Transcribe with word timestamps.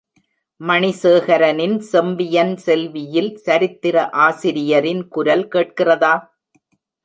மணிசேகரனின் 0.61 1.75
செம்பியன் 1.89 2.55
செல்வி 2.57 3.03
யில் 3.11 3.31
சரித்திர 3.37 3.95
ஆசிரியரின் 4.25 5.07
குரல் 5.07 5.47
கேட்கிறதா? 5.47 6.13